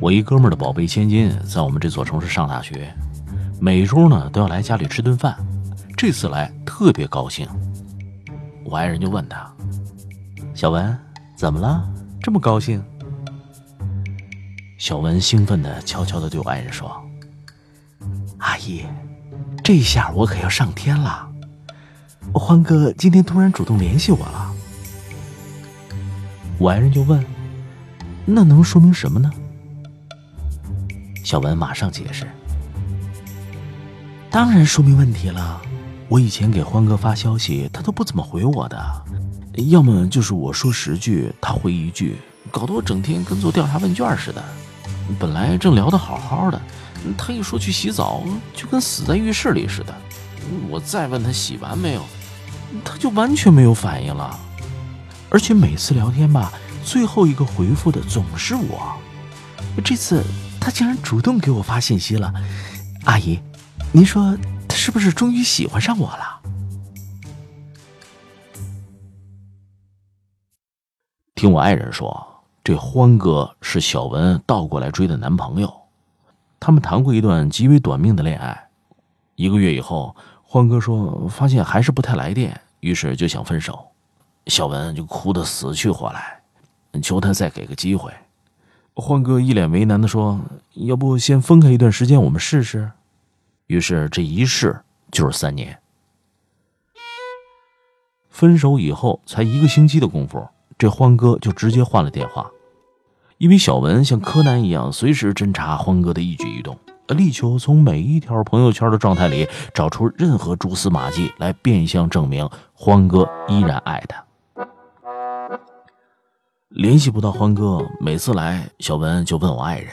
[0.00, 2.90] 我一哥们儿的宝贝千金在我们这座城市上大学，
[3.60, 5.36] 每周呢都要来家里吃顿饭。
[5.94, 7.46] 这次来特别高兴，
[8.64, 9.52] 我爱人就问他
[10.56, 10.98] ：“小文，
[11.36, 11.86] 怎么了？
[12.22, 12.82] 这么高兴？”
[14.78, 16.90] 小文兴奋的悄悄的对我爱人说
[18.40, 18.86] ：“阿姨，
[19.62, 21.28] 这下我可要上天了！
[22.32, 24.50] 欢哥今天突然主动联系我了。”
[26.56, 27.22] 我爱人就问
[28.24, 29.30] ：“那能说明什么呢？”
[31.30, 32.28] 小文马上解释
[34.32, 35.62] ：“当然说明问题了。
[36.08, 38.76] 我以前给欢哥发消息，他都不怎么回我的，
[39.68, 42.16] 要么就是我说十句，他回一句，
[42.50, 44.42] 搞得我整天跟做调查问卷似的。
[45.20, 46.60] 本来正聊得好好的，
[47.16, 49.94] 他一说去洗澡，就跟死在浴室里似的。
[50.68, 52.02] 我再问他洗完没有，
[52.84, 54.36] 他就完全没有反应了。
[55.28, 56.52] 而且每次聊天吧，
[56.84, 58.96] 最后一个回复的总是我。
[59.84, 60.24] 这次。”
[60.60, 62.32] 他竟然主动给我发信息了，
[63.06, 63.40] 阿姨，
[63.92, 64.36] 您说
[64.68, 66.40] 他是不是终于喜欢上我了？
[71.34, 75.72] 听我爱人说，这欢哥是小文倒过来追的男朋友，
[76.60, 78.68] 他们谈过一段极为短命的恋爱。
[79.36, 83.86] 一个月以后，欢哥说发现还是不太来电，于是就想分手。
[84.48, 86.42] 小文就哭得死去活来，
[87.02, 88.12] 求他再给个机会。
[89.00, 90.38] 欢哥一脸为难的说
[90.74, 92.90] ：“要不先分开一段时间，我们试试。”
[93.66, 95.78] 于是这一试就是三年。
[98.28, 100.48] 分手以后才一个星期的功夫，
[100.78, 102.50] 这欢哥就直接换了电话，
[103.38, 114.24] 因为小文像柯南一样随时侦查欢哥的一举一动，力求从每一条朋友圈的状态里找出任何蛛丝马迹，来变相证明欢哥依然爱他。
[116.70, 119.92] 联系不到欢哥，每次来，小文就问我爱人：“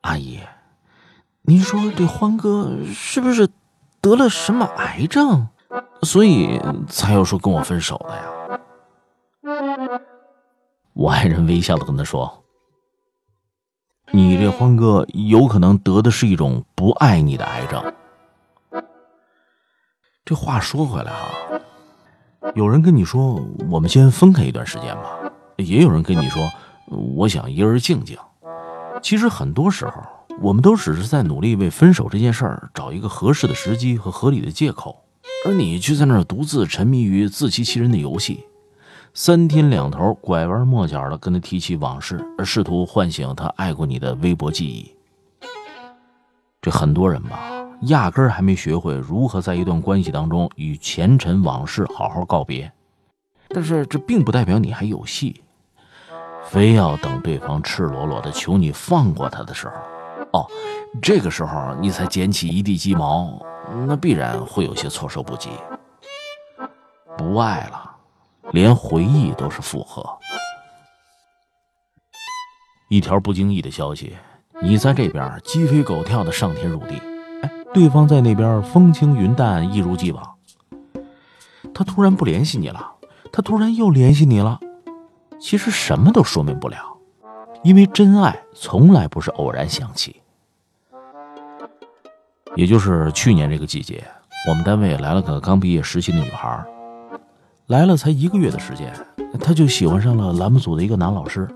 [0.00, 0.40] 阿姨，
[1.42, 3.46] 您说这欢哥是不是
[4.00, 5.48] 得了什么癌症，
[6.02, 6.58] 所以
[6.88, 10.00] 才要说跟我分手的呀？”
[10.94, 12.42] 我爱人微笑的跟他说
[14.12, 17.92] ：“你这欢哥有可能得的是一种不爱你的癌症。”
[20.24, 21.28] 这话说回来哈。
[22.54, 26.42] 有人跟你说，我们先分开一段时间吧；也有人跟你说，
[26.88, 28.16] 我想一人静静。
[29.02, 29.92] 其实很多时候，
[30.40, 34.96] 我们都只是在努力为分手这件事儿找一个合适的时机和合理的借口，
[35.46, 38.44] 而你却在那儿独自沉迷于自欺欺人的游戏，
[39.12, 44.94] 三天两头拐弯抹角的跟他提起往事，而试图唤醒他爱过你的微薄记忆。
[46.62, 47.55] 这很多人吧。
[47.82, 52.72] 压根儿还没学会如何在一段关系当中与前尘往事好好告别，
[53.48, 55.42] 但是这并不代表你还有戏，
[56.46, 60.50] 非要等对方赤裸裸的求你放过他的时候，哦，
[61.02, 63.38] 这个时候你才捡起一地鸡毛，
[63.86, 65.50] 那必然会有些措手不及。
[67.16, 67.96] 不爱了，
[68.52, 70.04] 连回忆都是负荷。
[72.88, 74.16] 一条不经意的消息，
[74.62, 77.00] 你在这边鸡飞狗跳的上天入地。
[77.76, 80.26] 对方在那边风轻云淡，一如既往。
[81.74, 82.92] 他突然不联系你了，
[83.30, 84.58] 他突然又联系你了。
[85.38, 86.78] 其实什么都说明不了，
[87.62, 90.22] 因为真爱从来不是偶然想起。
[92.54, 94.02] 也就是去年这个季节，
[94.48, 96.64] 我们单位来了个刚毕业实习的女孩，
[97.66, 98.90] 来了才一个月的时间，
[99.38, 101.46] 她就喜欢上了栏目组的一个男老师。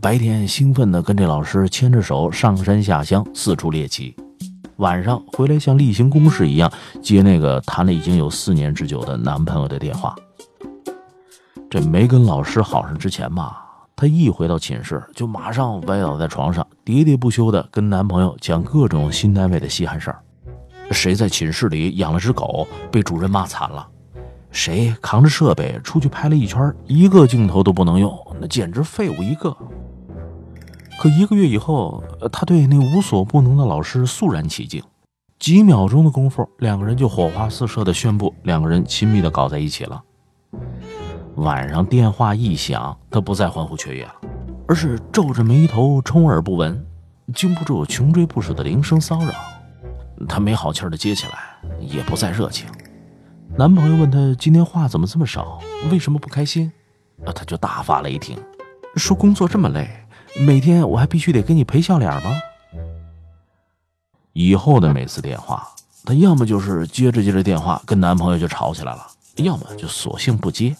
[0.00, 4.14] 白天兴奋地跟这老师牵着手上山下乡，四处猎奇。
[4.78, 6.72] 晚上回来像例行公事一样
[7.02, 10.14] 接那个谈了已经有四年之久的男朋友的电话。
[11.68, 13.66] 这没跟老师好上之前吧，
[13.96, 20.22] 她一回到寝室就马上歪倒在床上，喋喋不休的跟男朋友讲各种新单位的稀罕事儿。
[20.92, 23.84] 谁在寝室里养了只狗，被主任骂惨了；
[24.52, 29.54] 谁扛着设备出去拍了一圈，一个镜头都不能用，那简直废物一个。
[31.00, 32.02] 可一个月以后，
[32.32, 34.82] 他对那无所不能的老师肃然起敬，
[35.38, 40.02] 几秒钟的功夫，两个人就火花四射的宣布两个人亲密的搞在一起了。
[41.36, 44.14] 晚上电话一响，他不再欢呼雀跃了，
[44.66, 46.84] 而是皱着眉头，充耳不闻，
[47.32, 49.32] 经不住穷追不舍的铃声骚扰。
[50.28, 52.66] 他没好气的接起来，也不再热情。
[53.56, 55.60] 男朋友问他今天话怎么这么少，
[55.92, 56.72] 为什么不开心？
[57.24, 58.36] 他就大发雷霆，
[58.96, 59.88] 说工作这么累。
[60.40, 62.30] 每天我还必须得给你赔笑脸吗？
[64.32, 65.68] 以后的每次电话，
[66.04, 69.06] 她要么就是接着接着电话跟男朋友就吵起来了，
[69.36, 70.76] 要么就索性不接。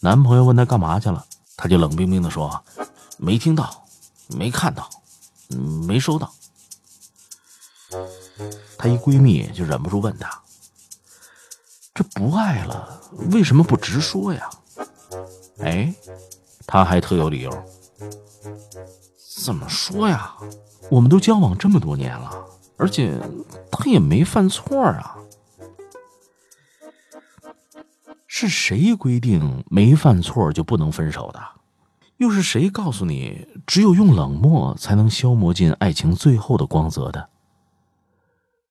[0.00, 1.24] 男朋友问她干嘛去了，
[1.56, 2.64] 她就冷冰冰的说
[3.18, 3.84] ：“没听到。”
[4.34, 4.88] 没看到，
[5.86, 6.32] 没收到。
[8.78, 10.40] 她一闺蜜就忍不住问她
[11.92, 12.98] ：“这不爱了，
[13.32, 14.48] 为什么不直说呀？”
[15.60, 15.92] 哎，
[16.66, 17.50] 她还特有理由。
[19.42, 20.34] 怎么说呀？
[20.88, 22.30] 我们都交往这么多年了，
[22.76, 23.18] 而且
[23.70, 25.16] 他也没犯错啊。
[28.26, 31.40] 是谁规定没犯错就不能分手的？
[32.18, 37.28] 又是谁告诉你只有用冷漠才能消磨尽爱情最后的光泽的？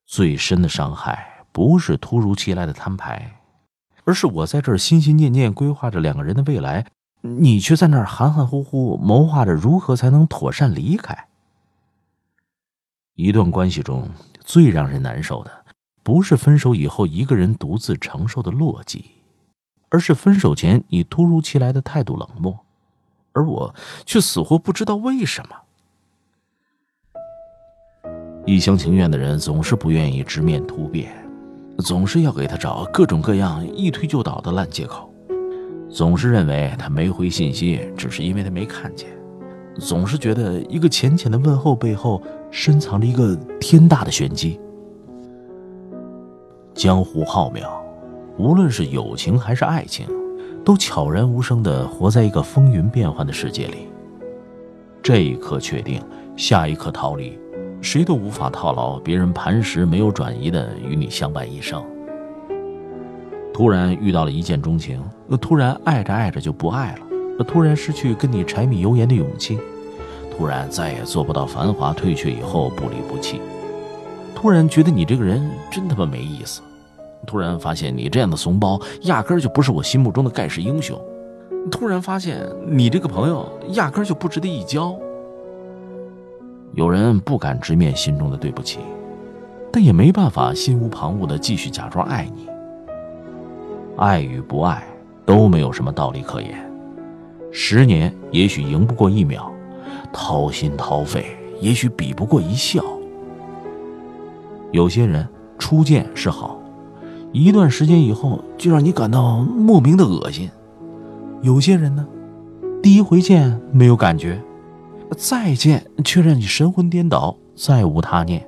[0.06, 3.41] 最深的伤害不是突如其来的摊牌，
[4.06, 6.85] 而是我在这儿心心念念规划着两个人的未来，
[7.21, 11.27] 你却在那儿含含糊糊谋划着如何才能妥善离开。
[13.15, 14.09] 一段关系中
[14.39, 15.51] 最让人难受的，
[16.03, 19.03] 不是分手以后一个人独自承受的落寂。
[19.94, 22.57] 而是分手前你突如其来的态度冷漠，
[23.33, 23.75] 而我
[24.06, 25.56] 却死活不知道为什么。
[28.45, 31.13] 一厢情愿的人总是不愿意直面突变，
[31.79, 35.10] 总是要给他找各种各样一推就倒的烂借口，
[35.91, 39.09] 总是认为他没回信息只是因为他没看见，
[39.77, 44.59] 总是觉得一个浅浅的问候背后深藏着一个天大的玄机。
[46.73, 47.69] 江湖浩渺。
[48.38, 50.07] 无论是友情还是爱情，
[50.63, 53.89] 都悄然无声地活在一个风云变幻的世界里。
[55.03, 56.01] 这一刻确定，
[56.38, 57.38] 下一刻逃离，
[57.81, 61.83] 谁都无法套牢别人磐石没有转移的与你相伴一生。
[63.61, 64.99] 突然遇到了一见钟情，
[65.39, 69.59] 突然爱着爱着就不爱了，突然失去跟你柴米油盐的勇气，
[70.35, 73.39] 突然再也做不到繁华退却以后不离不弃，
[74.33, 76.63] 突然觉得你这个人真他妈没意思。
[77.27, 80.99] 突然发现你这样的怂包，压根就不是我心目中的盖世英雄。
[81.69, 84.97] 突然发现你这个朋友，压根就不值得一交。
[86.73, 88.79] 有人不敢直面心中的对不起，
[89.71, 92.49] 但也没办法心无旁骛的继续假装爱你。
[94.01, 94.83] 爱与不爱
[95.27, 96.50] 都没有什么道理可言。
[97.51, 99.51] 十年也许赢不过一秒，
[100.12, 102.83] 掏心掏肺也许比不过一笑。
[104.71, 105.27] 有些人
[105.59, 106.59] 初见是好。
[107.31, 110.50] 一段时间以后，就让你感到莫名的恶心。
[111.44, 112.07] 有些人呢，
[112.81, 114.42] 第一回见没有感觉，
[115.15, 118.48] 再见却让你神魂颠倒，再无他念。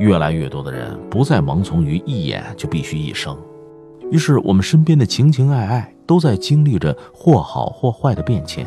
[0.00, 3.36] 越来越多的人不再盲从于一眼就必须一生，
[4.10, 8.66] 于是我们身边的情情爱爱都在经历着或好或坏的变迁。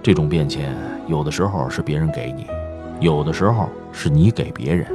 [0.00, 0.72] 这种变迁，
[1.08, 2.46] 有的时候是别人给你，
[3.00, 4.86] 有的时候是你给别人。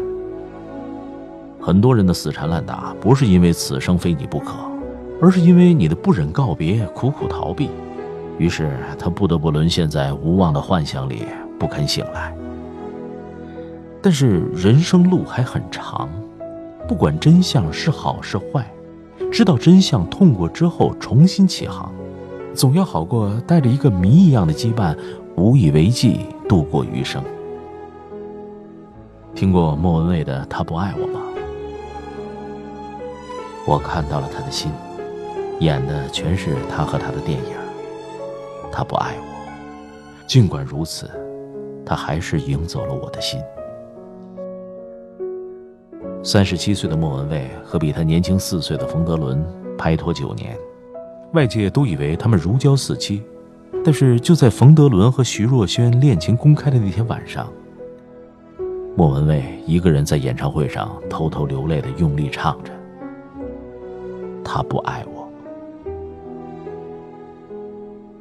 [1.60, 4.54] 很多人的死缠烂打，不是因为此生非你不可，
[5.22, 7.70] 而是因为你的不忍告别、苦苦逃避，
[8.38, 11.26] 于是他不得不沦陷在无望的幻想里，
[11.60, 12.34] 不肯醒来。
[14.04, 16.10] 但是人生路还很长，
[16.90, 18.70] 不管真相是好是坏，
[19.32, 21.90] 知道真相，痛过之后重新起航，
[22.54, 24.94] 总要好过带着一个谜一样的羁绊，
[25.38, 27.24] 无以为继度过余生。
[29.34, 31.22] 听过莫文蔚的《他不爱我》吗？
[33.66, 34.70] 我看到了他的心，
[35.62, 37.56] 演的全是他和他的电影。
[38.70, 41.10] 他不爱我，尽管如此，
[41.86, 43.40] 他还是赢走了我的心。
[46.26, 49.46] 三十七岁的莫文蔚和比他年轻四岁的冯德伦
[49.78, 50.58] 拍拖九年，
[51.34, 53.22] 外界都以为他们如胶似漆。
[53.84, 57.52] 但是就在冯德伦和徐若瑄恋情公开的那天晚上，
[58.96, 62.72] 莫文蔚一个人在演唱会上偷偷流泪的用力唱着。
[64.46, 65.30] 他不爱我。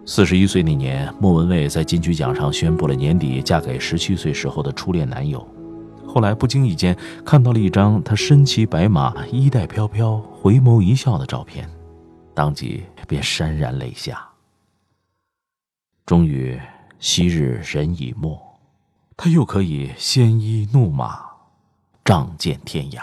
[0.05, 5.47] 四十一岁那年，莫文蔚在金曲奖上宣布了年底嫁给十七岁时候的初恋男友。
[6.13, 11.67] 后来不经意间看到了一张他身骑白马、衣带飘飘、回眸一笑的照片，
[12.35, 14.29] 当即便潸然泪下。
[16.05, 16.61] 终于，
[16.99, 18.39] 昔日人已没，
[19.17, 21.19] 他又可以鲜衣怒马，
[22.05, 23.01] 仗剑天涯。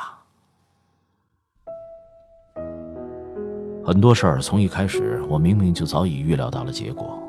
[3.83, 7.19] 很多事儿从一开始，我明明就早已预料到了结果，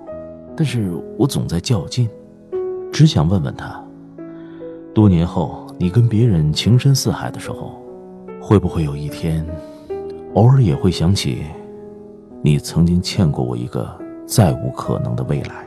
[0.54, 2.06] 但是我总在较劲，
[2.92, 3.82] 只想问问他：
[4.92, 7.82] 多年后你跟别人情深似海的时候，
[8.38, 9.42] 会不会有一天，
[10.34, 11.44] 偶尔也会想起，
[12.42, 13.90] 你曾经欠过我一个
[14.26, 15.66] 再无可能的未来？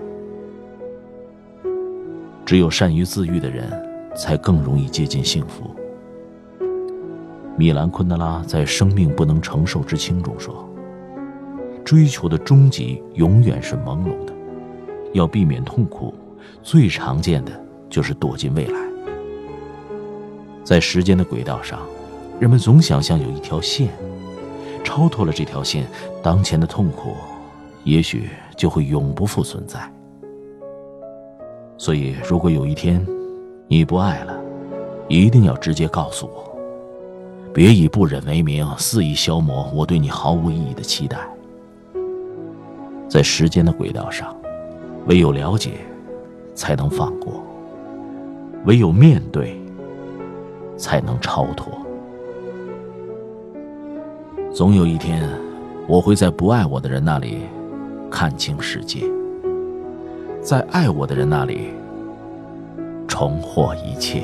[2.46, 3.66] 只有善于自愈的人，
[4.16, 5.64] 才更容易接近幸福。
[7.58, 10.70] 米兰昆德拉在《生命不能承受之轻》中说。
[11.84, 14.34] 追求的终极永远是朦胧的，
[15.14, 16.14] 要避免痛苦，
[16.62, 17.52] 最常见的
[17.90, 18.93] 就是躲进未来。
[20.64, 21.80] 在时间的轨道上，
[22.40, 23.90] 人们总想象有一条线，
[24.84, 25.86] 超脱了这条线，
[26.22, 27.16] 当前的痛苦，
[27.84, 29.80] 也许就会永不复存在。
[31.78, 33.06] 所以，如果有一天
[33.68, 34.40] 你不爱了，
[35.10, 36.56] 一定要直接告诉我，
[37.54, 41.18] 别以不忍为名，肆意消磨我对你毫无意义的期待。
[43.10, 44.36] 在时间的轨道上，
[45.08, 45.72] 唯有了解，
[46.56, 47.34] 才能放过；
[48.66, 49.60] 唯有面对，
[50.84, 51.72] 才能超脱。
[54.54, 55.30] 总有一天，
[55.88, 57.44] 我会在不爱我的人那里
[58.12, 59.06] 看清世界，
[60.42, 61.70] 在爱我的人那里
[63.08, 64.24] 重获一切。